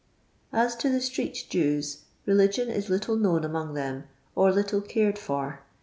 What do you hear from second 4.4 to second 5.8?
little c:ired for.